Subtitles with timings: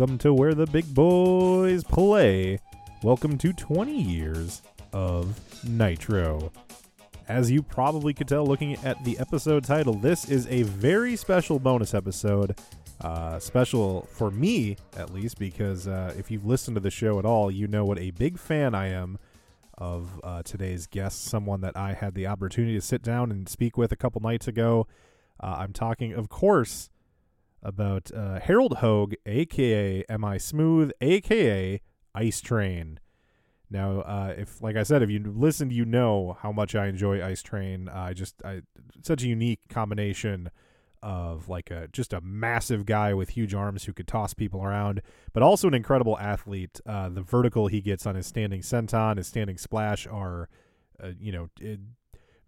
[0.00, 2.58] Welcome to where the big boys play.
[3.02, 4.62] Welcome to 20 years
[4.94, 6.50] of Nitro.
[7.28, 11.58] As you probably could tell looking at the episode title, this is a very special
[11.58, 12.58] bonus episode.
[13.02, 17.26] Uh, special for me, at least, because uh, if you've listened to the show at
[17.26, 19.18] all, you know what a big fan I am
[19.76, 23.76] of uh, today's guest, someone that I had the opportunity to sit down and speak
[23.76, 24.86] with a couple nights ago.
[25.38, 26.88] Uh, I'm talking, of course,
[27.62, 30.38] about uh, Harold Hogue, aka M.I.
[30.38, 31.80] Smooth, aka
[32.14, 33.00] Ice Train.
[33.70, 37.24] Now, uh, if like I said, if you listened, you know how much I enjoy
[37.24, 37.88] Ice Train.
[37.88, 38.62] Uh, I just I
[39.02, 40.50] such a unique combination
[41.02, 45.02] of like a just a massive guy with huge arms who could toss people around,
[45.32, 46.80] but also an incredible athlete.
[46.84, 50.48] Uh, the vertical he gets on his standing senton, his standing splash are,
[51.02, 51.80] uh, you know, it,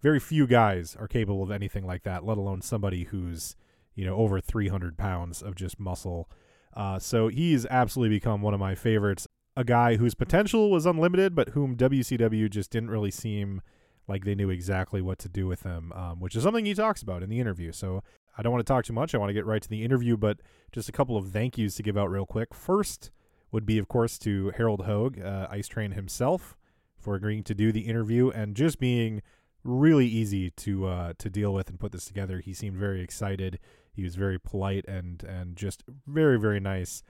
[0.03, 2.25] very few guys are capable of anything like that.
[2.25, 3.55] Let alone somebody who's
[3.95, 6.29] you know over 300 pounds of just muscle.
[6.75, 9.27] Uh, so he's absolutely become one of my favorites.
[9.57, 13.61] A guy whose potential was unlimited, but whom WCW just didn't really seem
[14.09, 17.03] like they knew exactly what to do with him, um, which is something he talks
[17.03, 17.71] about in the interview.
[17.73, 18.03] So
[18.37, 19.15] I don't want to talk too much.
[19.15, 20.39] I want to get right to the interview, but
[20.73, 22.55] just a couple of thank yous to give out real quick.
[22.55, 23.11] First
[23.51, 26.57] would be, of course, to Harold Hogue, uh, Ice Train himself,
[26.99, 29.23] for agreeing to do the interview and just being
[29.65, 32.41] really easy to uh, to deal with and put this together.
[32.41, 33.59] He seemed very excited.
[33.93, 37.03] He was very polite and and just very very nice.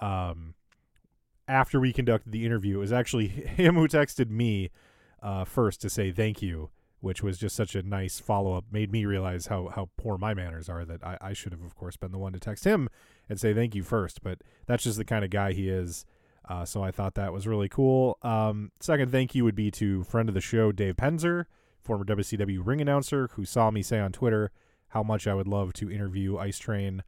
[0.00, 0.54] Um,
[1.46, 4.70] after we conducted the interview, it was actually him who texted me
[5.22, 8.92] uh, first to say thank you which was just such a nice follow up, made
[8.92, 10.84] me realize how how poor my manners are.
[10.84, 12.88] That I, I should have, of course, been the one to text him
[13.28, 14.22] and say thank you first.
[14.22, 16.04] But that's just the kind of guy he is.
[16.48, 18.18] Uh, so I thought that was really cool.
[18.22, 21.44] Um, second thank you would be to friend of the show, Dave Penzer,
[21.82, 24.50] former WCW ring announcer, who saw me say on Twitter
[24.90, 27.02] how much I would love to interview Ice Train,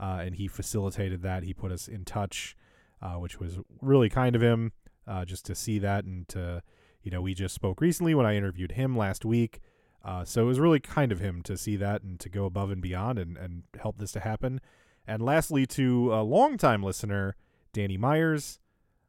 [0.00, 1.42] uh, and he facilitated that.
[1.42, 2.56] He put us in touch,
[3.02, 4.72] uh, which was really kind of him,
[5.06, 6.62] uh, just to see that and to
[7.02, 9.60] you know, we just spoke recently when I interviewed him last week.
[10.04, 12.70] Uh, so it was really kind of him to see that and to go above
[12.70, 14.60] and beyond and, and help this to happen.
[15.06, 17.34] And lastly, to a longtime listener,
[17.72, 18.60] Danny Myers,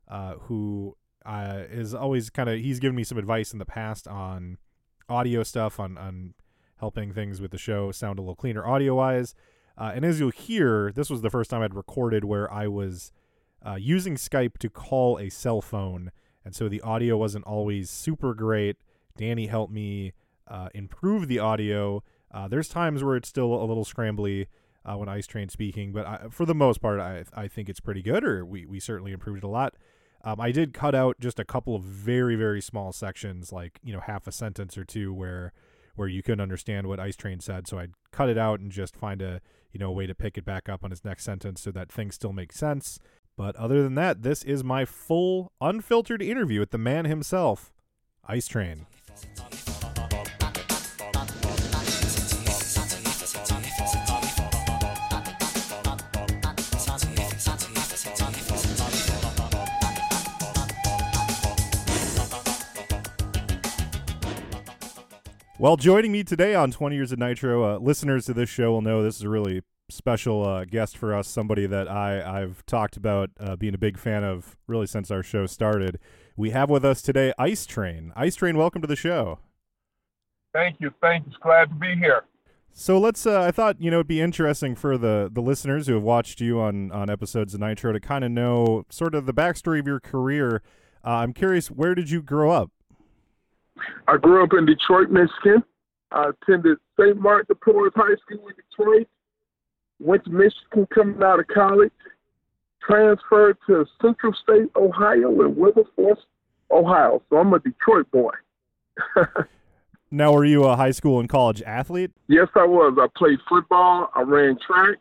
[0.07, 0.95] uh, who
[1.25, 4.57] uh, is always kind of, he's given me some advice in the past on
[5.09, 6.35] audio stuff, on, on
[6.79, 9.35] helping things with the show sound a little cleaner audio wise.
[9.77, 13.11] Uh, and as you'll hear, this was the first time I'd recorded where I was
[13.65, 16.11] uh, using Skype to call a cell phone
[16.49, 18.77] and so the audio wasn't always super great.
[19.17, 20.13] Danny helped me
[20.47, 22.03] uh, improve the audio.
[22.31, 24.47] Uh, there's times where it's still a little scrambly
[24.85, 27.79] uh, when Ice Train speaking, but I, for the most part, I I think it's
[27.79, 29.75] pretty good, or we we certainly improved it a lot.
[30.23, 33.93] Um, I did cut out just a couple of very very small sections, like you
[33.93, 35.51] know half a sentence or two, where
[35.99, 37.67] where you couldn't understand what Ice Train said.
[37.67, 40.45] So I'd cut it out and just find a you know way to pick it
[40.45, 42.99] back up on his next sentence so that things still make sense.
[43.35, 47.71] But other than that, this is my full, unfiltered interview with the man himself,
[48.27, 48.85] Ice Train.
[65.61, 68.81] Well, joining me today on 20 Years of Nitro, uh, listeners to this show will
[68.81, 72.95] know this is a really special uh, guest for us, somebody that I, I've talked
[72.95, 75.99] about uh, being a big fan of really since our show started.
[76.37, 78.13] We have with us today Ice Train.
[78.15, 79.39] Ice Train, welcome to the show.
[80.53, 80.91] Thank you.
[81.01, 81.33] Thank you.
[81.41, 82.23] Glad to be here.
[82.71, 83.25] So let's.
[83.25, 86.39] Uh, I thought you know it'd be interesting for the the listeners who have watched
[86.39, 89.87] you on on episodes of Nitro to kind of know sort of the backstory of
[89.87, 90.61] your career.
[91.03, 92.71] Uh, I'm curious, where did you grow up?
[94.07, 95.63] I grew up in Detroit, Michigan.
[96.11, 97.19] I attended St.
[97.19, 99.07] Martin de Porres High School in Detroit
[99.99, 101.91] went to Michigan coming out of college,
[102.81, 106.19] transferred to Central State, Ohio, in Wilberforce,
[106.71, 107.21] Ohio.
[107.29, 108.31] So I'm a Detroit boy.
[110.11, 112.11] now, were you a high school and college athlete?
[112.27, 112.97] Yes, I was.
[112.99, 114.09] I played football.
[114.15, 114.97] I ran track.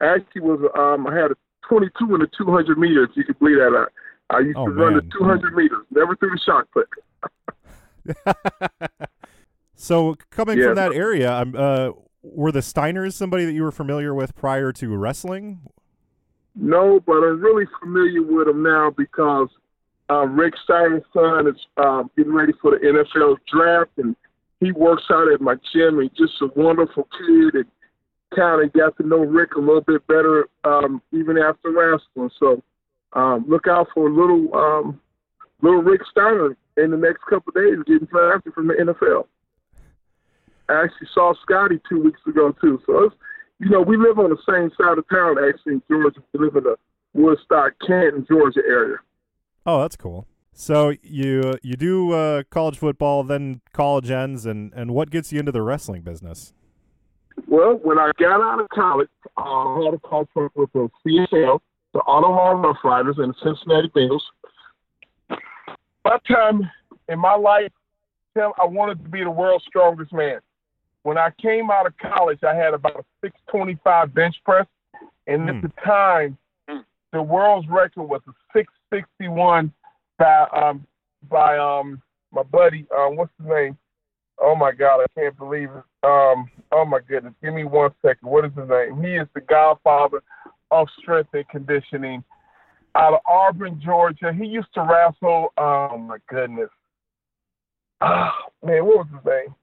[0.00, 1.36] Actually, was um, I had a
[1.68, 3.08] 22 in the 200 meters.
[3.14, 3.86] You could believe that.
[4.30, 4.84] I, I used oh, to man.
[4.84, 5.84] run the 200 meters.
[5.90, 6.88] Never threw the shot put.
[9.74, 11.54] so coming from that area, I'm.
[11.56, 11.90] Uh,
[12.22, 15.60] were the Steiners somebody that you were familiar with prior to wrestling?
[16.54, 19.48] No, but I'm really familiar with them now because
[20.10, 24.16] uh, Rick Steiner's son is um, getting ready for the NFL draft, and
[24.60, 26.00] he works out at my gym.
[26.00, 27.66] He's just a wonderful kid, and
[28.34, 32.30] kind of got to know Rick a little bit better um, even after wrestling.
[32.38, 32.62] So
[33.12, 35.00] um, look out for little um,
[35.62, 39.26] little Rick Steiner in the next couple of days getting drafted from the NFL.
[40.68, 42.80] I actually saw Scotty two weeks ago too.
[42.86, 43.14] So it's
[43.60, 46.20] you know, we live on the same side of town, actually, in Georgia.
[46.32, 46.76] We live in the
[47.14, 48.98] Woodstock, Canton, Georgia area.
[49.66, 50.26] Oh, that's cool.
[50.52, 55.38] So you you do uh, college football, then college ends, and and what gets you
[55.38, 56.52] into the wrestling business?
[57.46, 61.60] Well, when I got out of college, uh, I had a contract with the CFL,
[61.92, 64.20] the Ottawa Rough Riders, and the Cincinnati Bengals.
[66.08, 66.70] By time
[67.10, 67.70] in my life,
[68.34, 70.40] Tim, I wanted to be the world's strongest man.
[71.02, 74.66] When I came out of college, I had about a 625 bench press,
[75.26, 75.48] and Hmm.
[75.50, 76.38] at the time,
[77.12, 79.70] the world's record was a 661
[80.18, 80.86] by um
[81.28, 82.00] by um
[82.32, 83.76] my buddy um what's his name?
[84.38, 85.84] Oh my God, I can't believe it.
[86.04, 88.26] Um oh my goodness, give me one second.
[88.30, 89.02] What is his name?
[89.02, 90.22] He is the godfather
[90.70, 92.24] of strength and conditioning
[92.94, 94.32] out of Auburn, Georgia.
[94.32, 95.52] He used to wrestle.
[95.56, 96.70] Oh my goodness.
[98.00, 98.32] Ah,
[98.64, 99.54] man, what was his name?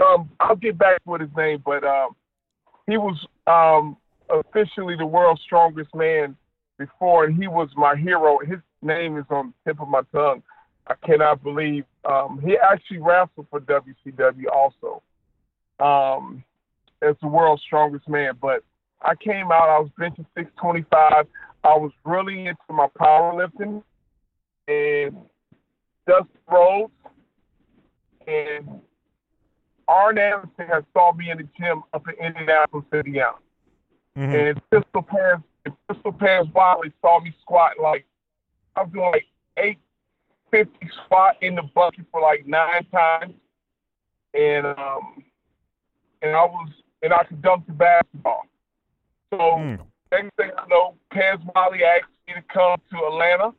[0.00, 2.16] Um, I'll get back with his name, but um,
[2.86, 3.16] he was
[3.46, 3.96] um
[4.30, 6.36] officially the world's strongest man
[6.78, 8.38] before, and he was my hero.
[8.38, 10.42] His name is on the tip of my tongue.
[10.86, 15.02] I cannot believe um, he actually wrestled for WCW also
[15.80, 16.44] um,
[17.00, 18.34] as the world's strongest man.
[18.40, 18.62] But
[19.04, 21.26] I came out, I was benching 625.
[21.64, 23.82] I was really into my powerlifting
[24.68, 25.16] and
[26.06, 26.92] Dusty Rhodes
[28.26, 28.80] and
[29.88, 33.36] Arn Anderson had saw me in the gym up in Indianapolis, Indiana.
[34.16, 34.50] Mhm.
[34.50, 38.06] And Pistol Pez, and Pistol Pez Whatley saw me squat like
[38.76, 39.78] I was doing like eight
[40.50, 43.34] fifty squat in the bucket for like nine times,
[44.32, 45.24] and um,
[46.22, 46.70] and I was
[47.02, 48.43] and I could dunk the basketball.
[49.38, 49.86] So Mm.
[50.12, 53.52] next thing I know, Pez Whatley asked me to come to Atlanta,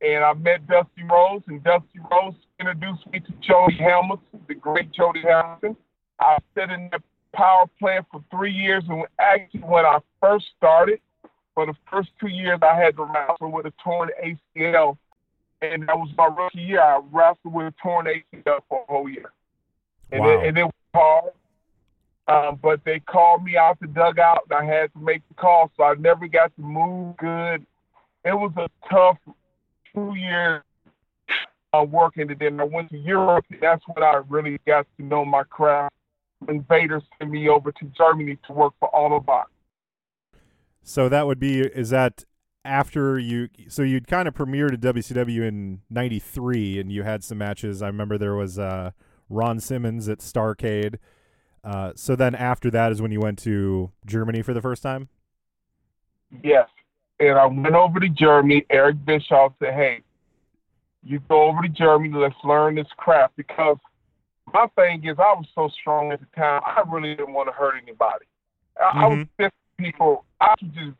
[0.00, 4.90] and I met Dusty Rhodes, and Dusty Rhodes introduced me to Jody Hamilton, the great
[4.92, 5.76] Jody Hamilton.
[6.18, 7.02] I sat in the
[7.34, 11.00] power plant for three years, and actually when I first started,
[11.54, 14.96] for the first two years, I had to wrestle with a torn ACL,
[15.60, 16.80] and that was my rookie year.
[16.80, 19.32] I wrestled with a torn ACL for a whole year,
[20.10, 20.40] and, Wow.
[20.40, 21.32] it, and it was hard.
[22.30, 25.68] Um, but they called me out the dugout, and I had to make the call,
[25.76, 27.66] so I never got to move good.
[28.24, 29.16] It was a tough
[29.92, 30.62] two years
[31.72, 33.46] uh, working, and then I went to Europe.
[33.60, 35.92] That's when I really got to know my craft.
[36.38, 39.46] When Vader sent me over to Germany to work for Autobot.
[40.82, 42.24] So that would be is that
[42.64, 47.38] after you so you'd kind of premiered at WCW in 93 and you had some
[47.38, 47.82] matches.
[47.82, 48.92] I remember there was uh
[49.28, 50.96] Ron Simmons at Starcade.
[51.62, 55.08] Uh, so then after that is when you went to Germany for the first time?
[56.42, 56.68] Yes.
[57.18, 58.64] And I went over to Germany.
[58.70, 60.00] Eric Bischoff said, hey,
[61.02, 63.34] you go over to Germany, let's learn this craft.
[63.36, 63.76] Because
[64.52, 67.52] my thing is, I was so strong at the time, I really didn't want to
[67.52, 68.24] hurt anybody.
[68.80, 69.28] I, I was Mhm.
[69.34, 70.24] stiff people.
[70.40, 70.96] I could just,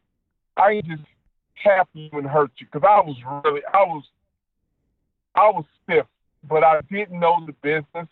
[0.57, 1.03] I just
[1.63, 2.67] tap you and hurt you.
[2.71, 4.05] Because I was really, I was,
[5.35, 6.07] I was stiff.
[6.49, 8.09] But I didn't know the business.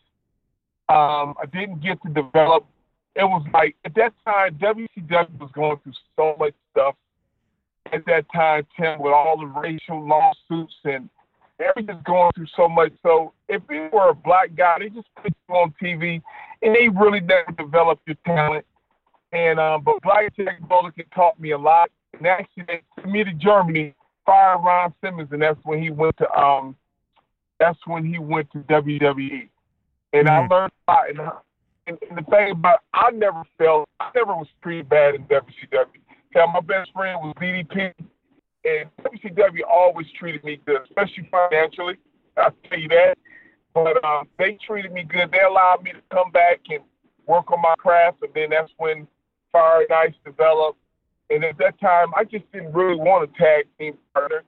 [0.89, 2.67] Um, I didn't get to develop.
[3.15, 6.95] It was like, at that time, WCW was going through so much stuff
[7.93, 11.09] at that time, Tim, with all the racial lawsuits and
[11.61, 12.93] everything's going through so much.
[13.03, 16.23] So if you were a black guy, they just put you on TV
[16.63, 18.65] and they really never develop your talent.
[19.33, 21.91] And um, but Black Jack Bullock taught me a lot.
[22.15, 26.17] And actually, they took me to Germany, fired Ron Simmons, and that's when he went
[26.17, 26.75] to um,
[27.61, 29.49] that's when he went to WWE.
[30.13, 30.31] And Mhm.
[30.31, 31.11] I learned a lot.
[31.11, 31.21] And,
[31.87, 36.01] and, and the thing about I never felt I never was treated bad in WCW.
[36.35, 37.93] Hell, my best friend was DDP,
[38.65, 41.97] and WCW always treated me good, especially financially.
[42.37, 43.17] I'll tell you that.
[43.75, 45.31] But um, they treated me good.
[45.31, 46.83] They allowed me to come back and
[47.27, 49.07] work on my craft, and then that's when
[49.53, 50.79] Fire and Ice developed.
[51.31, 54.43] And at that time, I just didn't really want a tag team partner.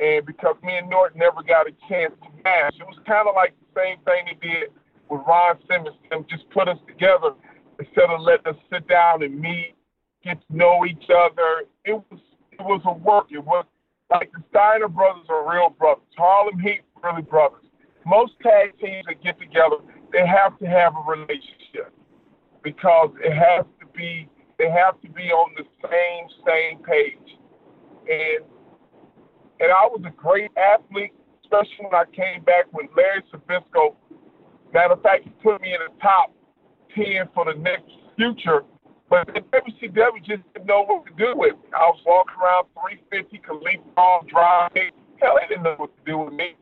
[0.00, 3.34] And because me and Norton never got a chance to match, it was kind of
[3.34, 4.70] like the same thing they did
[5.10, 5.96] with Ron Simmons.
[6.10, 7.34] Them just put us together
[7.78, 9.74] instead of letting us sit down and meet,
[10.24, 11.64] get to know each other.
[11.84, 12.20] It was
[12.52, 13.26] it was a work.
[13.30, 13.64] It was
[14.10, 16.04] like the Steiner brothers are real brothers.
[16.16, 17.64] Harlem Heat really brothers.
[18.06, 19.76] Most tag teams that get together,
[20.12, 21.92] they have to have a relationship
[22.62, 27.38] because it has to be they have to be on the same same page.
[28.08, 28.44] And
[29.60, 31.12] and I was a great athlete,
[31.42, 33.94] especially when I came back with Larry Zbyszko.
[34.72, 36.32] Matter of fact, he put me in the top
[36.94, 38.64] ten for the next future.
[39.10, 41.68] But the WCW just didn't know what to do with me.
[41.72, 44.70] I was walking around 350, could leap off, drive.
[44.74, 46.56] Hell, they didn't know what to do with me.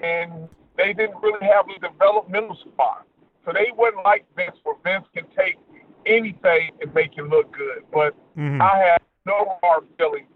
[0.00, 3.04] And they didn't really have a developmental spot.
[3.44, 5.58] So they wasn't like Vince, where Vince can take
[6.06, 7.84] anything and make it look good.
[7.92, 8.60] But Mhm.
[8.60, 10.30] I had no hard feelings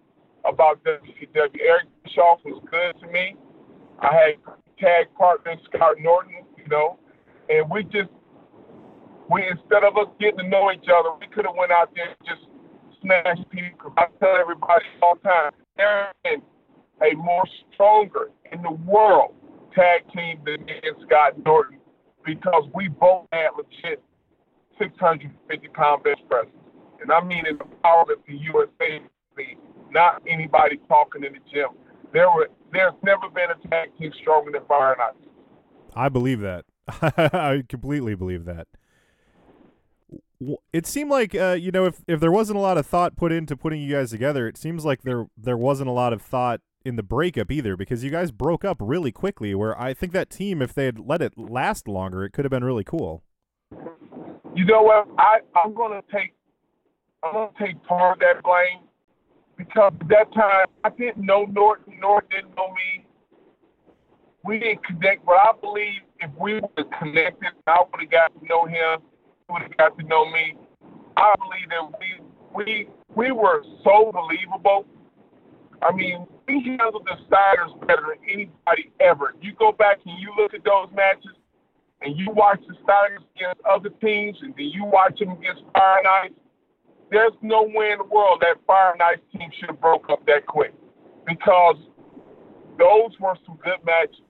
[0.44, 1.62] about WCW.
[1.62, 3.36] Eric Bischoff was good to me.
[4.00, 4.34] I had
[4.78, 6.98] tag partner Scott Norton, you know,
[7.48, 8.10] and we just
[9.30, 12.08] we instead of us getting to know each other, we could have went out there
[12.08, 12.46] and just
[13.02, 13.92] smashed people.
[13.96, 16.44] I tell everybody all the time, there ain't
[17.02, 19.34] a more stronger in the world
[19.74, 21.78] tag team than me and Scott Norton
[22.24, 24.02] because we both had legit
[24.78, 26.52] 650 pound bench presses.
[27.00, 29.00] And I mean in the powerlifting USA
[29.90, 31.68] not anybody talking in the gym.
[32.12, 35.35] There were there's never been a tag team stronger than and Ice.
[35.96, 36.66] I believe that.
[36.88, 38.68] I completely believe that.
[40.72, 43.32] It seemed like uh, you know if if there wasn't a lot of thought put
[43.32, 46.60] into putting you guys together, it seems like there there wasn't a lot of thought
[46.84, 49.54] in the breakup either because you guys broke up really quickly.
[49.54, 52.50] Where I think that team, if they had let it last longer, it could have
[52.50, 53.24] been really cool.
[54.54, 55.08] You know what?
[55.18, 56.34] I I'm gonna take
[57.22, 58.86] I'm gonna take part of that blame
[59.56, 63.05] because at that time I didn't know Norton, Norton didn't know me.
[64.46, 68.40] We didn't connect, but I believe if we would have connected, I would have got
[68.40, 69.00] to know him.
[69.48, 70.54] He would have got to know me.
[71.16, 72.20] I believe that we
[72.54, 74.86] we we were so believable.
[75.82, 79.34] I mean, we handled the Steiners better than anybody ever.
[79.40, 81.36] You go back and you look at those matches,
[82.02, 86.06] and you watch the Steiners against other teams, and then you watch them against Fire
[86.24, 86.30] Ice,
[87.10, 90.46] there's no way in the world that Fire Ice team should have broke up that
[90.46, 90.74] quick
[91.26, 91.76] because
[92.78, 94.20] those were some good matches,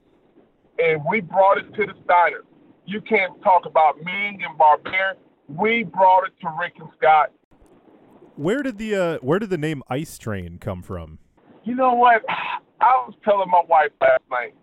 [0.79, 2.45] and we brought it to the Steiners.
[2.87, 5.17] You can't talk about Meng and Barbarian.
[5.49, 7.33] We brought it to Rick and Scott.
[8.37, 11.19] Where did the uh, where did the name Ice Train come from?
[11.65, 12.23] You know what?
[12.81, 14.55] I was telling my wife last night.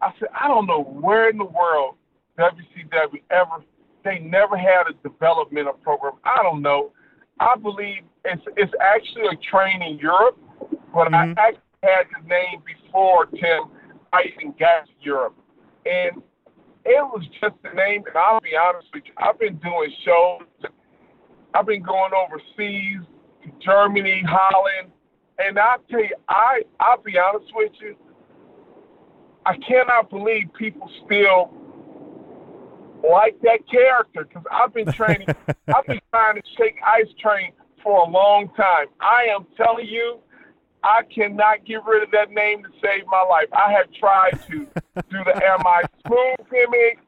[0.00, 1.96] I said, I don't know where in the world
[2.38, 3.64] WCW ever
[4.04, 6.14] they never had a developmental program.
[6.24, 6.92] I don't know.
[7.40, 10.38] I believe it's it's actually a train in Europe,
[10.94, 11.36] but Mhm.
[11.36, 13.64] I actually had the name before Tim
[14.12, 15.36] Ice and Gas Europe.
[15.86, 16.22] And
[16.84, 20.70] it was just the name, and I'll be honest with you, I've been doing shows.
[21.54, 23.06] I've been going overseas,
[23.44, 24.92] to Germany, Holland,
[25.38, 27.96] and I'll tell you, I I'll be honest with you,
[29.44, 31.52] I cannot believe people still
[33.08, 35.26] like that character because I've been training,
[35.74, 37.52] I've been trying to shake Ice Train
[37.82, 38.86] for a long time.
[39.00, 40.18] I am telling you,
[40.84, 43.46] I cannot get rid of that name to save my life.
[43.52, 44.58] I have tried to
[45.10, 45.82] do the M.I.
[46.06, 46.98] Smooth gimmick,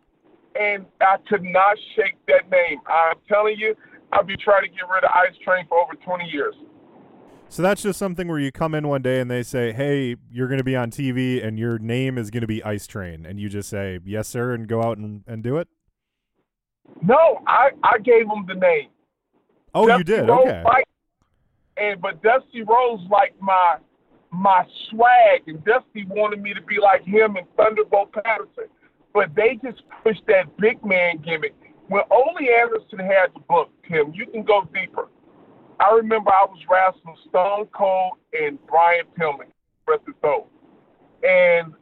[0.58, 2.78] and I could not shake that name.
[2.86, 3.74] I'm telling you,
[4.12, 6.54] I've been trying to get rid of Ice Train for over 20 years.
[7.48, 10.48] So that's just something where you come in one day and they say, "Hey, you're
[10.48, 13.38] going to be on TV and your name is going to be Ice Train," and
[13.38, 15.68] you just say, "Yes, sir," and go out and, and do it.
[17.02, 18.88] No, I, I gave him the name.
[19.74, 20.28] Oh, you did.
[20.30, 20.62] Okay.
[21.76, 23.76] And but Dusty Rhodes liked my
[24.30, 28.68] my swag, and Dusty wanted me to be like him and Thunderbolt Patterson.
[29.12, 31.54] But they just pushed that big man gimmick.
[31.88, 35.08] When Ole Anderson had the book, Tim, you can go deeper.
[35.80, 39.50] I remember I was wrestling Stone Cold and Brian Pillman,
[39.86, 40.48] rest his soul.
[41.22, 41.74] And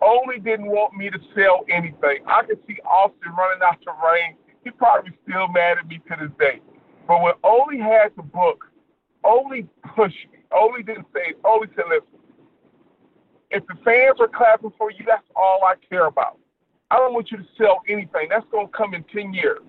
[0.00, 2.24] Ole didn't want me to sell anything.
[2.26, 4.36] I could see Austin running out the ring.
[4.64, 6.60] He probably still mad at me to this day.
[7.06, 8.64] But when Ole had the book,
[9.24, 9.62] Ole
[9.96, 10.38] pushed me.
[10.52, 11.34] Ole didn't say.
[11.44, 12.20] Ole said, listen,
[13.50, 16.38] if the fans are clapping for you, that's all I care about.
[16.90, 18.28] I don't want you to sell anything.
[18.28, 19.60] That's going to come in 10 years.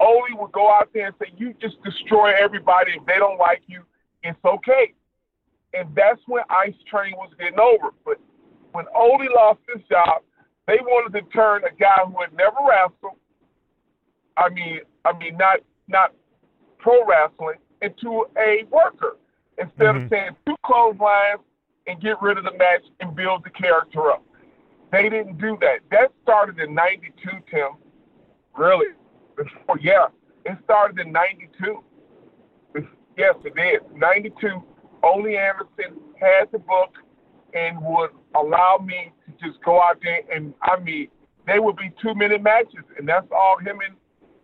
[0.00, 2.92] Ole would go out there and say, you just destroy everybody.
[2.96, 3.82] If they don't like you,
[4.22, 4.94] it's okay.
[5.74, 7.92] And that's when Ice Train was getting over.
[8.04, 8.18] But
[8.72, 10.22] when Ole lost his job,
[10.66, 13.18] they wanted to turn a guy who had never wrestled,
[14.36, 16.12] I mean, I mean, not not
[16.78, 19.16] pro wrestling, into a worker.
[19.58, 20.04] Instead Mhm.
[20.04, 21.40] of saying two clotheslines
[21.86, 24.22] and get rid of the match and build the character up.
[24.90, 25.80] They didn't do that.
[25.90, 27.72] That started in '92, Tim.
[28.56, 28.94] Really?
[29.36, 30.08] Before, yeah,
[30.44, 31.82] it started in '92.
[33.16, 33.90] Yes, it did.
[33.96, 34.62] '92.
[35.02, 36.96] Ole Anderson had the book
[37.54, 41.08] and would allow me to just go out there and I mean,
[41.46, 43.96] they would be two minute matches, and that's all him and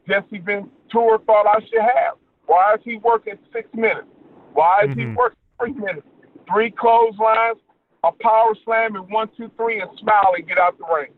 [0.08, 2.16] Jesse Ventura thought I should have.
[2.46, 4.08] Why is he working six minutes?
[4.52, 5.16] Why is he Mhm.
[5.16, 6.06] working three minutes?
[6.50, 7.60] Three clotheslines,
[8.02, 11.12] a power slam, and one, two, three, and smile and get out the ring.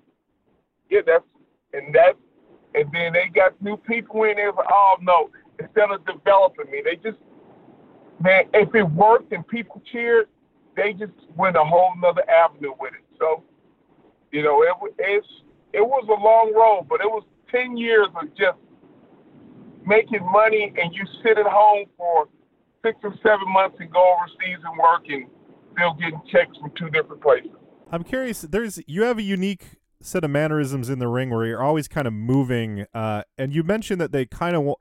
[0.88, 1.24] Yeah, that's
[1.72, 2.18] and that's
[2.74, 4.52] and then they got new people in there.
[4.56, 5.30] Oh no!
[5.58, 7.18] Instead of developing me, they just
[8.20, 10.28] man, if it worked and people cheered,
[10.76, 13.04] they just went a whole nother avenue with it.
[13.18, 13.42] So,
[14.30, 15.26] you know, it it's
[15.72, 18.58] it was a long road, but it was ten years of just
[19.86, 22.28] making money and you sit at home for
[22.84, 25.26] six or seven months and go overseas and work and
[25.72, 27.50] still getting checks from two different places.
[27.90, 28.40] I'm curious.
[28.42, 32.06] There's you have a unique set of mannerisms in the ring where you're always kind
[32.06, 32.86] of moving.
[32.94, 34.76] Uh, and you mentioned that they kind of w-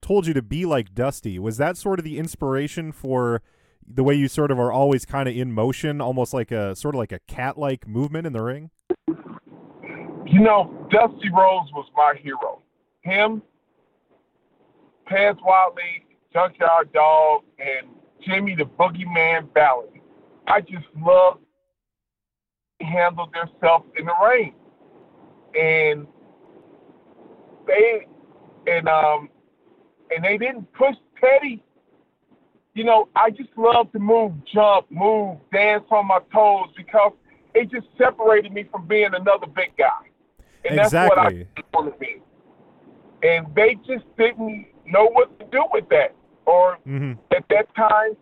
[0.00, 1.38] told you to be like Dusty.
[1.38, 3.42] Was that sort of the inspiration for
[3.86, 6.94] the way you sort of are always kind of in motion, almost like a sort
[6.94, 8.70] of like a cat-like movement in the ring?
[9.06, 12.60] You know, Dusty Rhodes was my hero.
[13.00, 13.42] Him,
[15.10, 17.88] Pez Whatley, Junkyard Dog, and
[18.24, 19.88] Jimmy the Boogeyman Ballard.
[20.46, 21.38] I just love
[22.80, 24.54] handled themselves in the ring,
[25.58, 26.06] and
[27.66, 28.06] they
[28.66, 29.28] and um
[30.14, 31.62] and they didn't push Teddy.
[32.74, 37.12] You know, I just love to move, jump, move, dance on my toes because
[37.54, 39.88] it just separated me from being another big guy.
[40.64, 40.88] And exactly.
[40.88, 42.22] that's what I want to be.
[43.26, 46.14] And they just didn't know what to do with that.
[46.46, 47.12] Or mm-hmm.
[47.36, 48.16] at that time,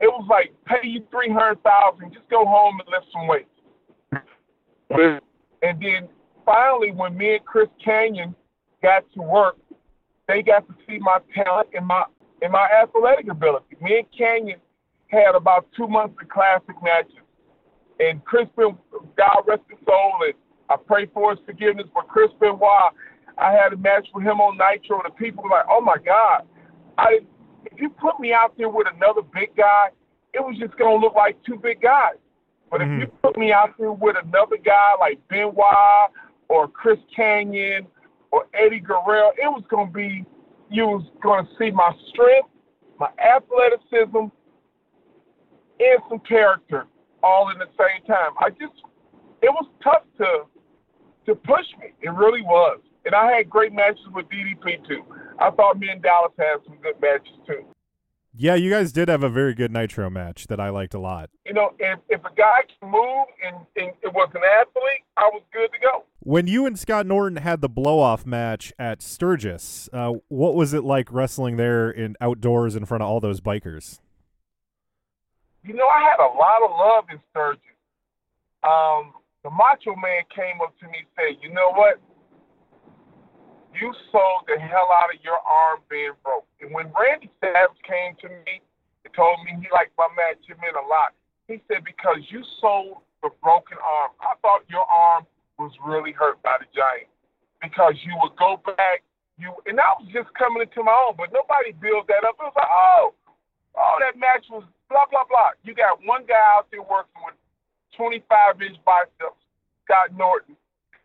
[0.00, 3.48] it was like pay you three hundred thousand, just go home and lift some weights.
[5.62, 6.08] And then
[6.44, 8.34] finally, when me and Chris Kanyon
[8.82, 9.56] got to work,
[10.28, 12.04] they got to see my talent and my
[12.42, 13.76] and my athletic ability.
[13.80, 14.60] Me and Kanyon
[15.08, 17.16] had about two months of classic matches.
[18.00, 18.76] And Chris Ben,
[19.16, 20.34] God rest his soul, and
[20.68, 21.86] I pray for his forgiveness.
[21.94, 22.92] But Chris Benoit,
[23.38, 25.00] I had a match with him on Nitro.
[25.04, 26.46] The people were like, "Oh my God!"
[26.98, 27.20] I
[27.66, 29.88] if you put me out there with another big guy,
[30.32, 32.16] it was just gonna look like two big guys.
[32.70, 33.02] But mm-hmm.
[33.02, 36.10] if you put me out there with another guy like Benoit
[36.48, 37.86] or Chris Kanyon
[38.30, 40.24] or Eddie Guerrero, it was gonna be
[40.70, 42.48] you was gonna see my strength,
[42.98, 44.30] my athleticism,
[45.80, 46.86] and some character
[47.22, 48.32] all in the same time.
[48.38, 48.82] I just
[49.42, 50.44] it was tough to
[51.26, 51.92] to push me.
[52.02, 52.80] It really was.
[53.04, 55.04] And I had great matches with DDP too.
[55.38, 57.64] I thought me and Dallas had some good matches too.
[58.36, 61.30] Yeah, you guys did have a very good Nitro match that I liked a lot.
[61.46, 65.30] You know, if, if a guy can move and, and it was an athlete, I
[65.32, 66.04] was good to go.
[66.18, 70.74] When you and Scott Norton had the blow off match at Sturgis, uh, what was
[70.74, 74.00] it like wrestling there in outdoors in front of all those bikers?
[75.62, 77.62] You know, I had a lot of love in Sturgis.
[78.64, 79.12] Um,
[79.44, 82.00] the Macho Man came up to me and said, "You know what?
[83.74, 86.46] You sold the hell out of your arm being broke.
[86.62, 88.62] And when Randy Savage came to me
[89.04, 91.12] and told me he liked my match, meant a lot.
[91.50, 94.12] He said, because you sold the broken arm.
[94.20, 95.24] I thought your arm
[95.58, 97.08] was really hurt by the giant
[97.64, 99.00] because you would go back,
[99.40, 102.36] you and I was just coming into my own, but nobody built that up.
[102.36, 103.16] It was like, oh,
[103.80, 105.56] oh, that match was blah blah blah.
[105.64, 107.34] You got one guy out there working with
[107.96, 109.40] 25 inch biceps,
[109.88, 110.54] Scott Norton,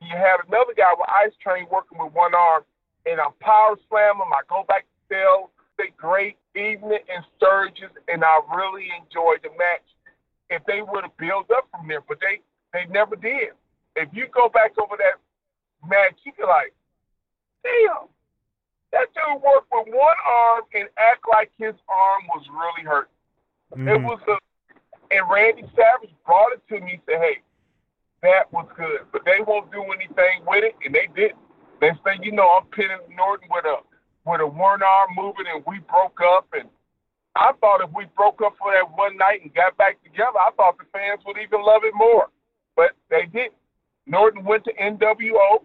[0.01, 2.63] you had another guy with Ice Train working with one arm,
[3.05, 4.31] and I'm power slam him.
[4.31, 9.49] I go back to sell, say great evening in Sturgis, and I really enjoyed the
[9.57, 9.87] match.
[10.49, 12.41] If they would have built up from there, but they
[12.73, 13.53] they never did.
[13.95, 15.19] If you go back over that
[15.87, 16.73] match, you be like,
[17.63, 18.07] damn,
[18.91, 23.09] that dude worked with one arm and act like his arm was really hurt.
[23.73, 23.87] Mm-hmm.
[23.87, 24.37] It was a,
[25.13, 27.37] and Randy Savage brought it to me and said, hey,
[28.21, 29.07] that was good.
[29.11, 31.39] But they won't do anything with it, and they didn't.
[31.81, 33.77] Next thing you know, I'm pinning Norton with a
[34.25, 36.47] with a one arm moving, and we broke up.
[36.53, 36.67] And
[37.35, 40.51] I thought if we broke up for that one night and got back together, I
[40.57, 42.27] thought the fans would even love it more.
[42.75, 43.55] But they didn't.
[44.05, 45.63] Norton went to NWO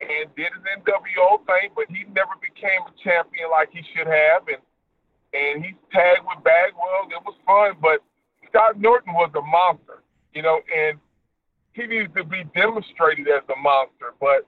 [0.00, 4.48] and did his NWO thing, but he never became a champion like he should have.
[4.48, 4.62] And
[5.34, 7.10] and he tagged with Bagwell.
[7.10, 8.00] It was fun, but
[8.48, 10.98] Scott Norton was a monster, you know, and
[11.74, 14.46] he needs to be demonstrated as a monster, but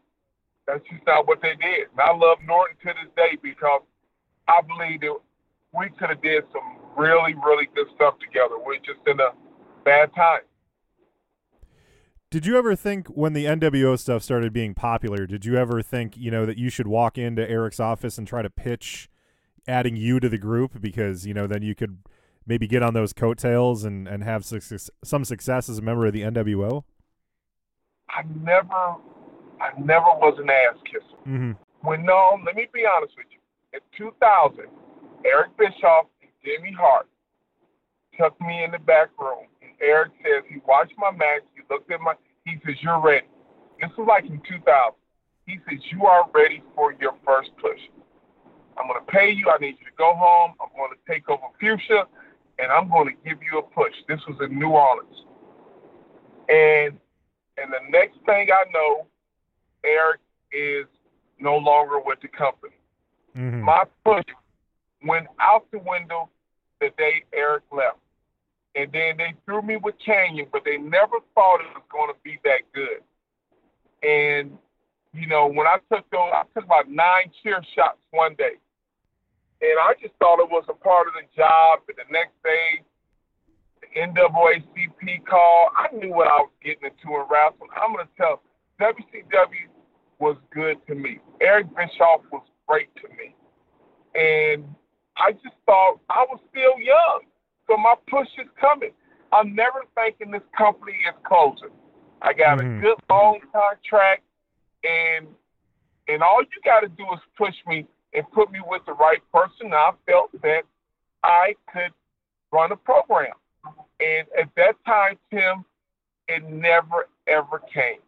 [0.66, 1.88] that's just not what they did.
[1.92, 3.82] And I love Norton to this day because
[4.48, 5.16] I believe that
[5.76, 8.54] we could have did some really, really good stuff together.
[8.64, 9.30] We're just in a
[9.84, 10.42] bad time.
[12.30, 16.16] Did you ever think when the NWO stuff started being popular, did you ever think,
[16.16, 19.08] you know, that you should walk into Eric's office and try to pitch
[19.68, 21.98] adding you to the group because, you know, then you could
[22.46, 26.12] maybe get on those coattails and, and have success, some success as a member of
[26.12, 26.84] the NWO?
[28.08, 28.96] I never,
[29.60, 31.20] I never was an ass kisser.
[31.26, 31.52] Mm-hmm.
[31.86, 33.38] When no, let me be honest with you.
[33.72, 34.66] In 2000,
[35.24, 37.06] Eric Bischoff and Jimmy Hart
[38.18, 39.46] took me in the back room.
[39.62, 41.42] And Eric says he watched my match.
[41.54, 42.14] He looked at my.
[42.44, 43.26] He says you're ready.
[43.80, 44.94] This was like in 2000.
[45.46, 47.80] He says you are ready for your first push.
[48.78, 49.48] I'm going to pay you.
[49.48, 50.52] I need you to go home.
[50.60, 52.04] I'm going to take over Fuchsia,
[52.58, 53.92] and I'm going to give you a push.
[54.08, 55.16] This was in New Orleans.
[56.48, 56.98] And
[57.56, 59.06] and the next thing I know,
[59.84, 60.20] Eric
[60.52, 60.86] is
[61.38, 62.76] no longer with the company.
[63.34, 63.62] Mhm.
[63.62, 64.24] My push
[65.02, 66.30] went out the window
[66.80, 67.98] the day Eric left.
[68.74, 72.20] And then they threw me with Kanyon, but they never thought it was going to
[72.22, 73.02] be that good.
[74.02, 74.58] And,
[75.14, 78.56] you know, when I took those, I took about nine chair shots one day.
[79.62, 81.80] And I just thought it was a part of the job.
[81.88, 82.34] And the next
[83.96, 87.70] NAACP call, I knew what I was getting into in wrestling.
[87.74, 88.42] I'm going to tell
[88.80, 89.68] WCW
[90.18, 91.18] was good to me.
[91.40, 93.35] Eric Bischoff was great to me.
[94.14, 94.64] And
[95.16, 97.20] I just thought I was still young.
[97.66, 98.92] So my push is coming.
[99.32, 101.70] I'm never thinking this company is closing.
[102.22, 102.78] I got Mhm.
[102.78, 104.22] a good long contract
[104.85, 105.35] and
[106.09, 109.74] and all you gotta do is push me and put me with the right person.
[109.74, 110.64] I felt that
[111.24, 111.92] I could
[112.52, 113.35] run a program.
[114.00, 115.64] And at that time, Tim,
[116.29, 118.00] it never ever came.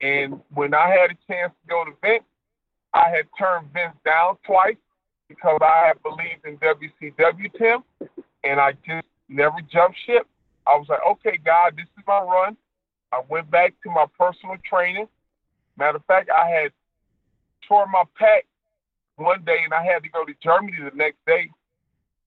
[0.00, 2.24] And when I had a chance to go to Vince,
[2.94, 4.76] I had turned Vince down twice
[5.28, 8.08] because I had believed in WCW, Tim,
[8.42, 10.26] and I just never jumped ship.
[10.66, 12.56] I was like, okay, God, this is my run.
[13.12, 15.06] I went back to my personal training.
[15.76, 16.72] Matter of fact, I had
[17.66, 18.42] tore my pec
[19.16, 21.50] one day and I had to go to Germany the next day.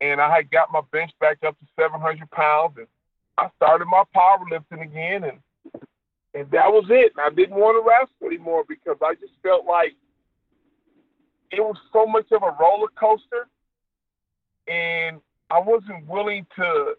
[0.03, 2.87] And I had got my bench back up to 700 pounds and
[3.37, 5.23] I started my powerlifting again.
[5.23, 5.39] And
[6.35, 7.13] and that was it.
[7.17, 9.93] I didn't want to wrestle anymore because I just felt like
[11.51, 13.47] it was so much of a roller coaster,
[14.67, 16.95] and I wasn't willing to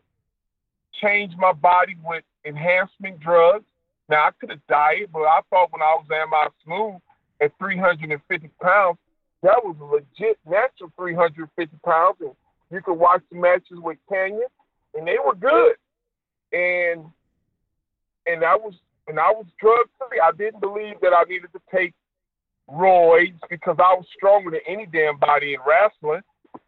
[1.03, 3.65] change my body with enhancement drugs.
[4.09, 7.01] Now I could have died, but I thought when I was at my smooth
[7.41, 8.99] at 350 pounds,
[9.43, 12.31] that was a legit natural 350 pounds, and
[12.75, 14.43] you could watch the matches with Kanyon,
[14.95, 15.77] and they were good,
[16.53, 17.05] and
[18.27, 18.75] and I was
[19.07, 20.21] and I was drug free.
[20.21, 21.95] I didn't believe that I needed to take
[22.69, 26.23] roids because I was stronger than any damn body in wrestling.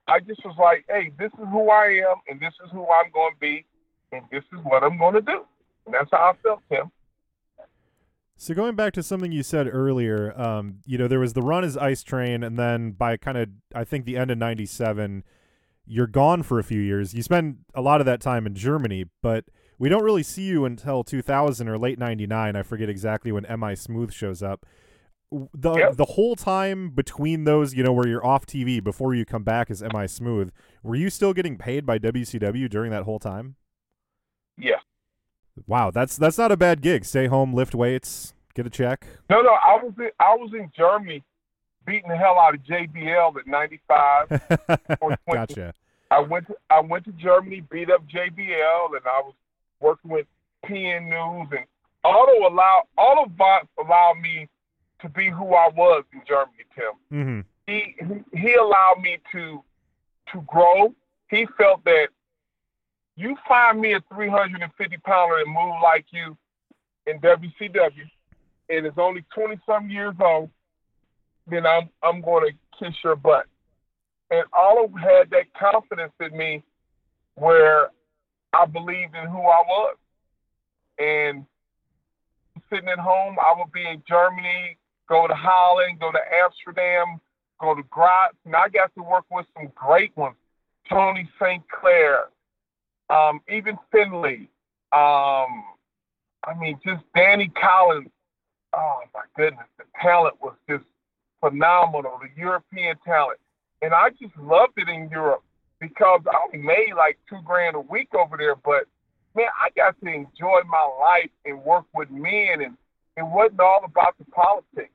[0.08, 3.10] I just was like, hey, this is who I am, and this is who I'm
[3.12, 3.64] going to be,
[4.12, 5.44] and this is what I'm going to do.
[5.86, 6.90] And that's how I felt, Tim.
[8.36, 11.64] So going back to something you said earlier, um, you know, there was the run
[11.64, 15.24] as Ice Train, and then by kind of I think the end of '97,
[15.86, 17.14] you're gone for a few years.
[17.14, 19.44] You spend a lot of that time in Germany, but
[19.78, 22.56] we don't really see you until 2000 or late '99.
[22.56, 23.74] I forget exactly when M.I.
[23.74, 24.66] Smooth shows up.
[25.32, 25.96] The Yep.
[25.96, 29.70] the whole time between those, you know, where you're off TV before you come back
[29.70, 30.06] as M.I.
[30.06, 33.56] Smooth, were you still getting paid by WCW during that whole time?
[34.56, 34.76] Yeah.
[35.66, 37.04] Wow, that's that's not a bad gig.
[37.04, 39.06] Stay home, lift weights, get a check.
[39.28, 41.24] No, no, I was in, I was in Germany
[41.86, 44.28] beating the hell out of JBL at 95.
[45.32, 45.74] Gotcha.
[46.10, 49.34] I went to I went to Germany, beat up JBL, and I was
[49.80, 50.26] working with
[50.64, 51.66] PN News and
[52.04, 53.30] Otto allow Otto
[53.82, 54.48] allowed me
[55.00, 56.94] to be who I was in Germany, Tim.
[57.10, 57.94] hmm He
[58.32, 59.62] he, allowed me to
[60.32, 60.94] to grow.
[61.28, 62.08] He felt that
[63.16, 66.36] you find me a 350 pounder and move like you
[67.06, 68.08] in WCW,
[68.68, 70.50] and it's only 20 some years old,
[71.46, 73.46] then I'm I'm going to kiss your butt.
[74.30, 76.62] And Olive had that confidence in me
[77.36, 77.90] where
[78.52, 79.96] I believed in who I was.
[80.98, 81.46] And
[82.70, 84.78] sitting at home, I would be in Germany,
[85.08, 87.20] go to Holland, go to Amsterdam,
[87.60, 90.36] go to Graz, and I got to work with some great ones.
[90.88, 91.62] Tony St.
[91.68, 92.26] Clair,
[93.10, 94.48] um, even Finlay.
[94.92, 95.64] Um,
[96.44, 98.08] I mean, just Danny Collins.
[98.74, 100.84] Oh my goodness, the talent was just
[101.40, 102.18] phenomenal.
[102.20, 103.38] The European talent,
[103.82, 105.42] and I just loved it in Europe
[105.80, 108.56] because I only made like two grand a week over there.
[108.56, 108.84] But
[109.34, 112.76] man, I got to enjoy my life and work with men, and
[113.16, 114.92] it wasn't all about the politics.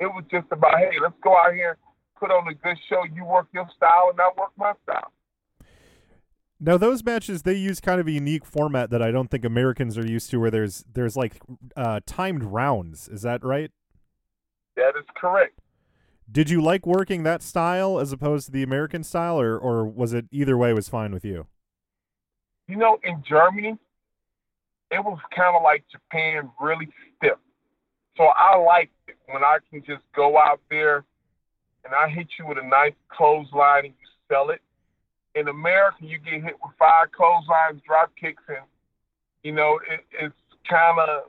[0.00, 1.76] It was just about, hey, let's go out here,
[2.18, 3.04] put on a good show.
[3.14, 5.12] You work your style, and I work my style.
[6.64, 9.98] Now those matches they use kind of a unique format that I don't think Americans
[9.98, 11.40] are used to, where there's there's like
[11.76, 13.08] uh, timed rounds.
[13.08, 13.72] Is that right?
[14.76, 15.58] That is correct.
[16.30, 20.12] Did you like working that style as opposed to the American style, or or was
[20.12, 21.46] it either way was fine with you?
[22.68, 23.76] You know, in Germany,
[24.90, 27.38] it was kind of like Japan, really stiff.
[28.16, 31.04] So I like it when I can just go out there
[31.84, 34.60] and I hit you with a nice clothesline and you sell it.
[35.34, 38.58] In America, you get hit with five clotheslines, drop kicks, and
[39.42, 40.34] you know it, it's
[40.68, 41.22] kind of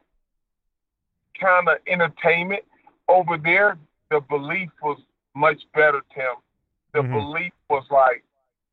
[1.40, 2.64] kind of entertainment.
[3.08, 3.78] Over there,
[4.14, 5.00] the belief was
[5.36, 6.36] much better, Tim.
[6.94, 7.12] The Mhm.
[7.12, 8.24] belief was like,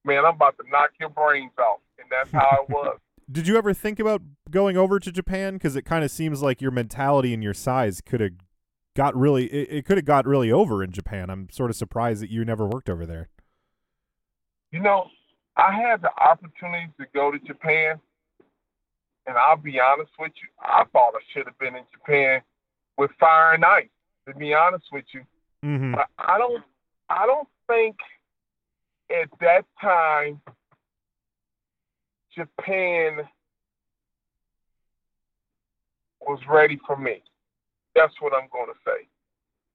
[0.04, 2.98] man, I'm about to knock your brains off, and that's how it was.
[3.32, 5.54] Did you ever think about going over to Japan?
[5.54, 8.32] Because it kind of seems like your mentality and your size could have
[8.94, 11.30] got really it, it could have got really over in Japan.
[11.30, 13.28] I'm sort of surprised that you never worked over there.
[14.72, 15.08] You know,
[15.56, 18.00] I had the opportunity to go to Japan,
[19.26, 22.42] and I'll be honest with you, I thought I should have been in Japan
[22.98, 23.88] with Fire and Ice.
[24.28, 25.22] To be honest with you,
[25.64, 25.94] Mm-hmm.
[26.18, 26.62] I don't,
[27.08, 27.96] I don't think
[29.10, 30.40] at that time
[32.34, 33.18] Japan
[36.20, 37.22] was ready for me.
[37.94, 39.08] That's what I'm going to say.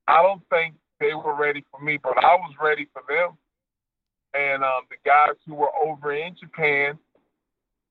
[0.08, 3.38] I don't think they were ready for me, but I was ready for them.
[4.34, 6.92] And um, the guys who were over in Japan,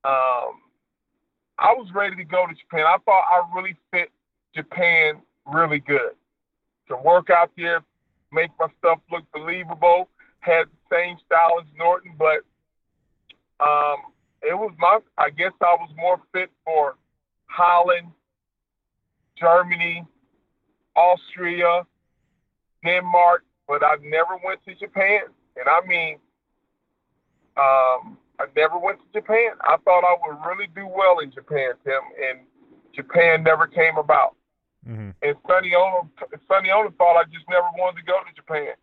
[0.05, 0.61] um,
[1.59, 2.85] I was ready to go to Japan.
[2.87, 4.11] I thought I really fit
[4.55, 6.13] Japan really good.
[6.89, 7.83] To work out there,
[8.33, 10.09] make my stuff look believable,
[10.41, 12.45] had the same style as Norton, but
[13.65, 16.97] um, it was my, I guess I was more fit for
[17.47, 18.09] Holland,
[19.39, 20.05] Germany,
[20.95, 21.87] Austria,
[22.85, 25.23] Denmark, but I never went to Japan.
[25.57, 26.19] And I mean,
[27.57, 29.53] um, I never went to Japan.
[29.63, 32.41] I thought I would really do well in Japan, Tim, and
[32.95, 34.37] Japan never came about.
[34.89, 35.11] Mm-hmm.
[35.23, 36.09] And Sonny Onoo,
[36.49, 38.75] Sonny Onoo thought I just never wanted to go to Japan.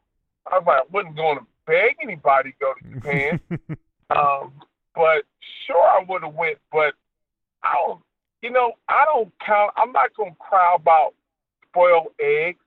[0.51, 3.39] I was like, I wasn't going to beg anybody to go to Japan.
[4.15, 4.53] um,
[4.95, 5.23] but
[5.67, 6.57] sure, I would have went.
[6.71, 6.93] But
[7.63, 8.01] I don't,
[8.41, 9.71] you know, I don't count.
[9.77, 11.13] I'm not going to cry about
[11.69, 12.59] spoiled eggs.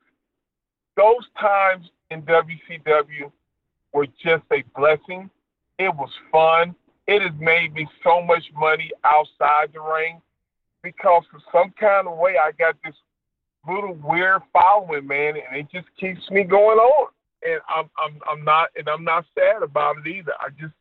[0.96, 3.32] Those times in WCW
[3.92, 5.28] were just a blessing.
[5.78, 6.74] It was fun.
[7.06, 10.22] It has made me so much money outside the ring
[10.82, 12.94] because for some kind of way I got this
[13.68, 17.08] little weird following, man, and it just keeps me going on.
[17.42, 20.32] And I'm I'm I'm not and I'm not sad about it either.
[20.40, 20.74] I just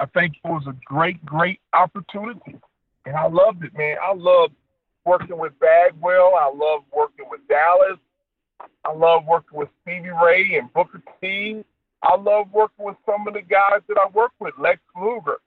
[0.00, 2.56] I think it was a great, great opportunity.
[3.04, 3.96] And I loved it, man.
[4.02, 4.54] I loved
[5.04, 6.34] working with Bagwell.
[6.34, 7.98] I love working with Dallas.
[8.84, 11.64] I love working with Stevie Ray and Booker T.
[12.02, 15.38] I love working with some of the guys that I work with, Lex Luger,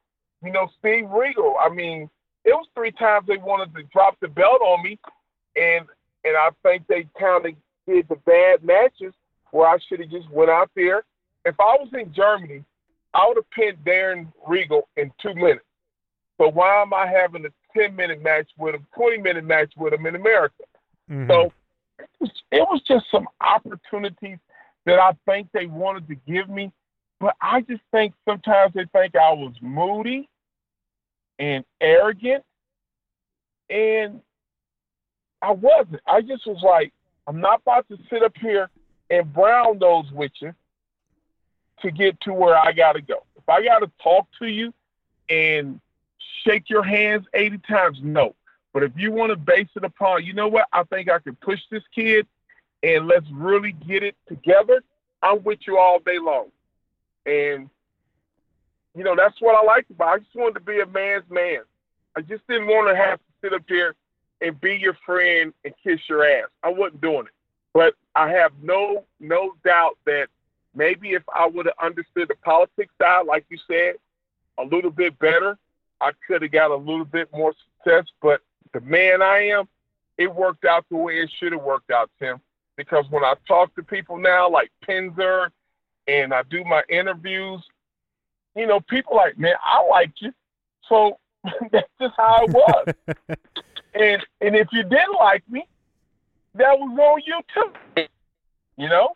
[0.43, 1.56] you know, Steve Regal.
[1.60, 2.10] I mean,
[2.45, 4.99] it was three times they wanted to drop the belt on me,
[5.56, 5.86] and
[6.23, 7.53] and I think they kind of
[7.88, 9.13] did the bad matches
[9.51, 11.03] where I should have just went out there.
[11.45, 12.63] If I was in Germany,
[13.13, 15.65] I would have pinned Darren Regal in two minutes.
[16.38, 19.93] But why am I having a 10 minute match with him, 20 minute match with
[19.93, 20.63] him in America?
[21.10, 21.27] Mhm.
[21.27, 21.53] So
[21.99, 24.38] it was, it was just some opportunities
[24.86, 26.71] that I think they wanted to give me.
[27.19, 30.29] But I just think sometimes they think I was moody
[31.38, 32.45] and arrogant.
[33.69, 34.21] And
[35.41, 36.02] I wasn't.
[36.08, 36.93] I just was like,
[37.28, 38.69] I'm not about to sit up here
[39.10, 40.54] and brown nose with you
[41.82, 43.23] to get to where I got to go.
[43.38, 44.73] If I got to talk to you
[45.30, 45.80] and
[46.43, 48.36] shake your hands 80 times, no.
[48.73, 50.67] But if you want to base it upon, you know what?
[50.73, 52.28] I think I can push this kid
[52.84, 54.84] and let's really get it together.
[55.21, 56.47] I'm with you all day long.
[57.25, 57.69] And,
[58.95, 60.15] you know, that's what I liked about it.
[60.15, 61.62] I just wanted to be a man's man.
[62.15, 63.95] I just didn't want to have to sit up here
[64.41, 66.49] and be your friend and kiss your ass.
[66.63, 67.34] I wasn't doing it.
[67.73, 70.28] But I have no no doubt that
[70.73, 73.95] maybe if I would have understood the politics side, like you said,
[74.58, 75.58] a little bit better,
[76.02, 78.06] I could have got a little bit more success.
[78.21, 78.41] But
[78.73, 79.67] the man I am,
[80.17, 82.41] it worked out the way it should have worked out, Tim.
[82.75, 85.49] Because when I talk to people now, like Penzer,
[86.08, 87.62] and I do my interviews,
[88.56, 90.34] you know, people like, man, I like you.
[90.88, 91.19] So
[91.71, 92.93] that's just how it was.
[93.93, 95.67] and and if you didn't like me,
[96.56, 98.06] that was on you too.
[98.78, 99.15] You know?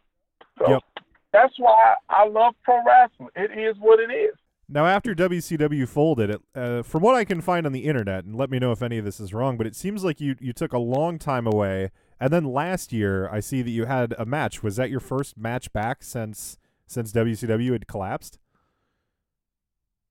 [0.60, 0.84] So Yep.
[1.32, 3.30] that's why I love pro wrestling.
[3.36, 4.36] It is what it is.
[4.70, 8.36] Now, after WCW folded, it, uh, from what I can find on the internet, and
[8.36, 10.54] let me know if any of this is wrong, but it seems like you you
[10.54, 14.26] took a long time away, and then last year I see that you had a
[14.26, 14.64] match.
[14.64, 16.58] Was that your first match back since
[16.88, 18.40] since WCW had collapsed?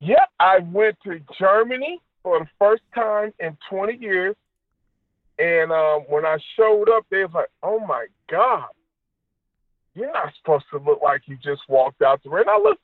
[0.00, 4.34] Yeah, I went to Germany for the first time in 20 years.
[5.42, 8.68] And um, when I showed up, they was like, oh my God,
[9.92, 12.44] you're not supposed to look like you just walked out the ring.
[12.48, 12.80] I looked,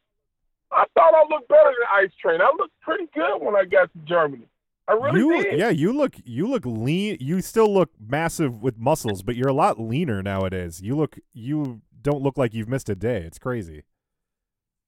[0.73, 2.40] I thought I looked better than Ice Train.
[2.40, 4.49] I looked pretty good when I got to Germany.
[4.88, 5.59] I really you did.
[5.59, 7.18] yeah, you look you look lean.
[7.21, 10.81] You still look massive with muscles, but you're a lot leaner nowadays.
[10.83, 13.18] You look you don't look like you've missed a day.
[13.18, 13.85] It's crazy.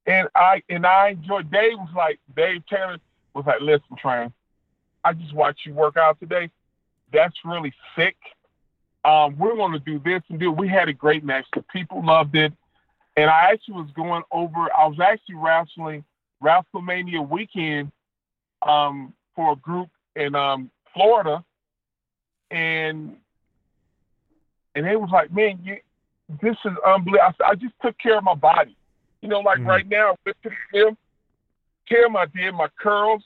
[0.06, 1.52] And I and I enjoyed.
[1.52, 2.98] Dave was like, Dave Taylor
[3.35, 4.33] was like, listen, Train,
[5.04, 6.50] I just watched you work out today.
[7.12, 8.16] That's really sick.
[9.04, 10.52] Um, we're going to do this and do.
[10.52, 11.46] We had a great match.
[11.54, 12.52] The people loved it,
[13.16, 14.68] and I actually was going over.
[14.76, 16.04] I was actually wrestling
[16.42, 17.90] WrestleMania weekend
[18.62, 21.42] um, for a group in um, Florida,
[22.50, 23.16] and
[24.74, 25.78] and they was like, man, you
[26.42, 27.32] this is unbelievable.
[27.40, 28.76] I, I just took care of my body.
[29.22, 29.66] You know, like Mhm.
[29.66, 30.96] right now, with the gym,
[31.86, 33.24] Kim, I did my curls.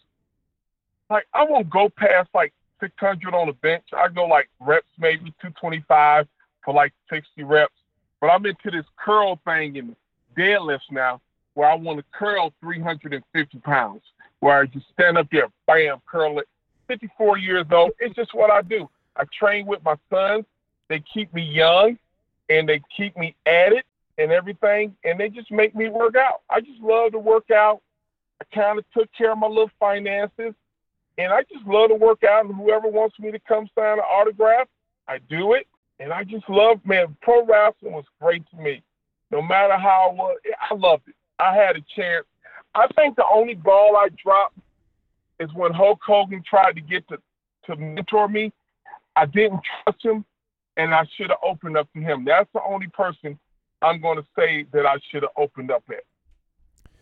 [1.11, 3.85] Like I won't go past like 600 on the bench.
[3.97, 6.27] I go like reps, maybe 225
[6.65, 7.73] for like 60 reps.
[8.21, 9.97] But I'm into this curl thing in
[10.37, 11.21] deadlifts now,
[11.55, 14.03] where I want to curl 350 pounds,
[14.41, 16.49] where I just stand up there, bam, curl it.
[16.89, 17.93] 54 years old.
[17.99, 18.89] It's just what I do.
[19.17, 20.45] I train with my sons.
[20.89, 21.99] They keep me young,
[22.51, 23.87] and they keep me at it
[24.19, 26.43] and everything, and they just make me work out.
[26.51, 27.81] I just love to work out.
[28.41, 30.55] I kind of took care of my little finances,
[31.19, 32.47] and I just love to work out.
[32.47, 34.69] And whoever wants me to come sign an autograph,
[35.09, 35.67] I do it.
[36.01, 38.83] And I just love, man, pro wrestling was great to me.
[39.31, 40.39] No matter how it was,
[40.71, 41.15] I loved it.
[41.39, 42.27] I had a chance.
[42.75, 44.59] I think the only ball I dropped
[45.41, 47.19] is when Hulk Hogan tried to get to,
[47.67, 48.53] to mentor me.
[49.17, 50.25] I didn't trust him,
[50.77, 52.25] and I should have opened up to him.
[52.25, 53.39] That's the only person
[53.83, 56.03] I'm going to say that I should have opened up at.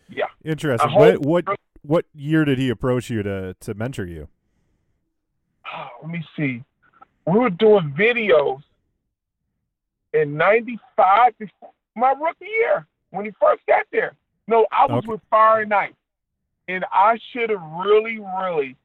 [0.09, 0.25] Yeah.
[0.43, 0.93] Interesting.
[0.93, 1.45] What what
[1.83, 4.27] what year did he approach you to to mentor you?
[5.65, 6.63] Ah, let me see.
[7.25, 8.61] We were doing videos
[10.13, 14.13] in '95, before my rookie year, when he first got there.
[14.47, 15.13] No, I was Okay.
[15.13, 15.93] with Fire and Ice,
[16.67, 18.75] and I should have really, really,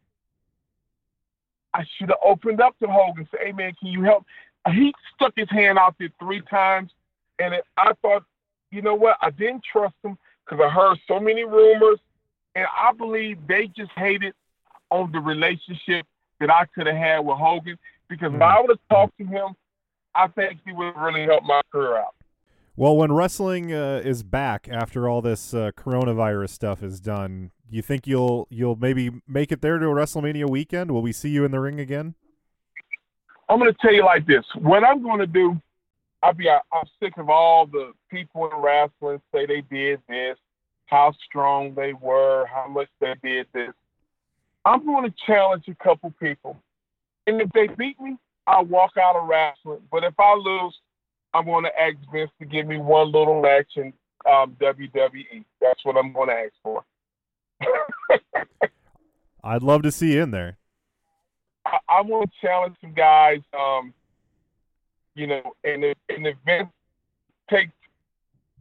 [1.74, 3.28] I should have opened up to Hogan.
[3.32, 4.24] Say, "Hey, man, can you help?"
[4.72, 6.92] He stuck his hand out there three times,
[7.38, 8.24] and it, I thought,
[8.70, 9.16] you know what?
[9.22, 11.98] I didn't trust him because I heard so many rumors,
[12.59, 14.35] and I believe they just hated
[14.90, 16.07] on the relationship
[16.40, 17.79] that I could have had with Hogan.
[18.09, 19.55] Because if I would have talked to him,
[20.14, 22.14] I think he would have really helped my career out.
[22.75, 27.77] Well, when wrestling uh, is back after all this uh, coronavirus stuff is done, do
[27.77, 30.90] you think you'll you'll maybe make it there to a WrestleMania weekend?
[30.90, 32.14] Will we see you in the ring again?
[33.49, 34.44] I'm going to tell you like this.
[34.57, 35.61] What I'm going to do,
[36.23, 36.61] I'll be, I'm
[37.01, 40.37] sick of all the people in wrestling say they did this,
[40.88, 43.72] how strong they were, how much they did this.
[44.64, 46.57] I'm going to challenge a couple people.
[47.27, 49.83] And if they beat me, I'll walk out of wrestling.
[49.90, 50.77] But if I lose,
[51.35, 53.92] I'm going to ask Vince to give me one little match in
[54.29, 55.44] um, WWE.
[55.61, 56.85] That's what I'm going to ask for.
[59.44, 60.57] I'd love to see you in there.
[61.66, 63.40] I, I want to challenge some guys.
[63.59, 63.92] Um,
[65.14, 66.70] you know, and if, and if Vince
[67.51, 67.72] takes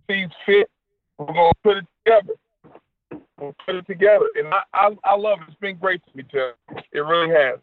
[0.09, 0.69] sees fit,
[1.17, 2.33] we're gonna put it together.
[3.39, 5.45] We'll put it together, and I, I I love it.
[5.49, 6.53] It's been great to me, Tim.
[6.91, 7.59] It really has.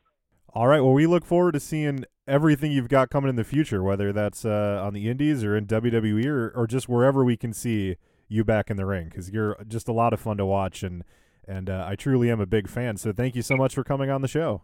[0.55, 0.81] All right.
[0.81, 4.45] Well, we look forward to seeing everything you've got coming in the future, whether that's
[4.45, 7.97] uh, on the Indies or in WWE or, or just wherever we can see
[8.29, 11.03] you back in the ring, because you're just a lot of fun to watch, and
[11.47, 12.97] and uh, I truly am a big fan.
[12.97, 14.62] So thank you so much for coming on the show.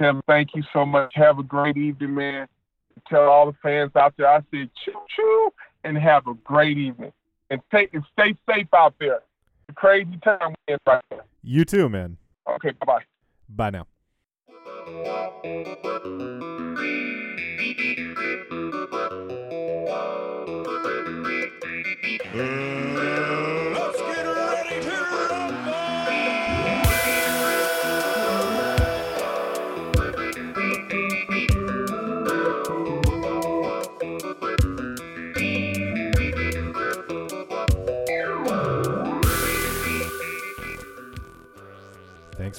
[0.00, 1.12] Tim, thank you so much.
[1.14, 2.48] Have a great evening, man.
[3.08, 5.50] Tell all the fans out there, I said choo choo,
[5.84, 7.12] and have a great evening.
[7.50, 9.16] And take and stay safe out there.
[9.16, 11.20] It's a crazy time we're in right now.
[11.42, 12.16] You too, man.
[12.48, 13.02] Okay, bye bye.
[13.48, 13.86] Bye now.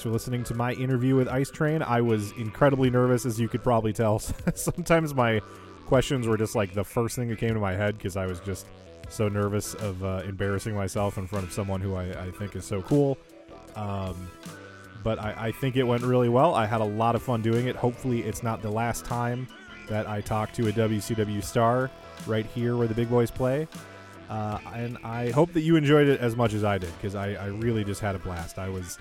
[0.02, 1.82] For listening to my interview with Ice Train.
[1.82, 4.18] I was incredibly nervous, as you could probably tell.
[4.54, 5.40] Sometimes my
[5.86, 8.40] questions were just like the first thing that came to my head because I was
[8.40, 8.66] just
[9.08, 12.64] so nervous of uh, embarrassing myself in front of someone who I, I think is
[12.64, 13.16] so cool.
[13.76, 14.28] Um,
[15.02, 16.54] but I, I think it went really well.
[16.54, 17.76] I had a lot of fun doing it.
[17.76, 19.46] Hopefully, it's not the last time
[19.88, 21.90] that I talk to a WCW star
[22.26, 23.68] right here where the big boys play.
[24.30, 27.34] Uh, and I hope that you enjoyed it as much as I did because I,
[27.34, 28.58] I really just had a blast.
[28.58, 28.98] I was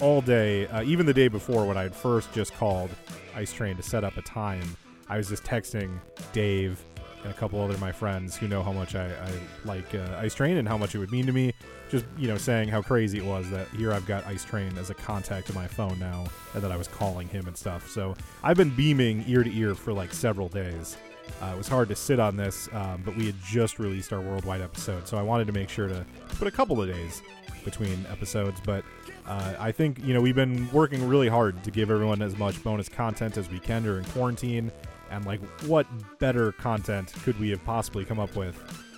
[0.00, 2.90] all day, uh, even the day before when I had first just called
[3.34, 4.76] Ice Train to set up a time.
[5.08, 5.98] I was just texting
[6.32, 6.82] Dave
[7.22, 9.30] and a couple other my friends who know how much I, I
[9.64, 11.52] like uh, Ice Train and how much it would mean to me.
[11.90, 14.90] Just you know, saying how crazy it was that here I've got Ice Train as
[14.90, 17.88] a contact in my phone now, and that I was calling him and stuff.
[17.88, 20.96] So I've been beaming ear to ear for like several days.
[21.42, 24.20] Uh, it was hard to sit on this, um, but we had just released our
[24.20, 26.04] worldwide episode, so I wanted to make sure to
[26.38, 27.22] put a couple of days
[27.64, 28.60] between episodes.
[28.64, 28.84] But
[29.28, 32.64] uh, I think you know we've been working really hard to give everyone as much
[32.64, 34.72] bonus content as we can during quarantine,
[35.10, 35.86] and like what
[36.18, 38.56] better content could we have possibly come up with,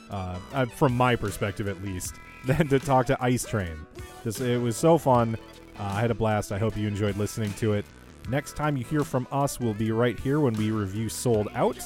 [0.09, 2.14] uh, uh, from my perspective at least,
[2.45, 3.76] than to talk to Ice Train.
[4.22, 5.37] This it was so fun.
[5.76, 6.53] Uh, I had a blast.
[6.53, 7.85] I hope you enjoyed listening to it.
[8.28, 11.81] Next time you hear from us we'll be right here when we review Souled Out.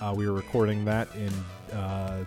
[0.00, 1.30] Uh, we are recording that in
[1.76, 2.24] uh,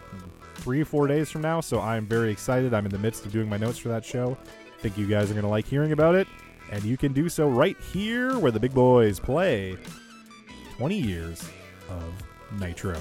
[0.56, 2.74] three four days from now, so I'm very excited.
[2.74, 4.38] I'm in the midst of doing my notes for that show
[4.82, 6.28] think you guys are going to like hearing about it,
[6.72, 9.78] and you can do so right here where the big boys play
[10.78, 11.48] 20 years
[11.90, 12.98] of Nitro.